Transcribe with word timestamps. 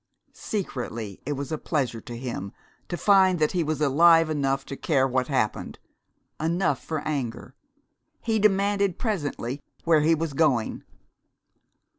Secretly 0.33 1.21
it 1.27 1.33
was 1.33 1.51
a 1.51 1.59
pleasure 1.59 2.01
to 2.01 2.17
him 2.17 2.51
to 2.89 2.97
find 2.97 3.37
that 3.37 3.51
he 3.51 3.61
was 3.63 3.79
alive 3.81 4.31
enough 4.31 4.65
to 4.65 4.75
care 4.75 5.07
what 5.07 5.27
happened, 5.27 5.77
enough 6.39 6.83
for 6.83 7.01
anger. 7.01 7.53
He 8.19 8.39
demanded 8.39 8.97
presently 8.97 9.61
where 9.83 10.01
he 10.01 10.15
was 10.15 10.33
going. 10.33 10.81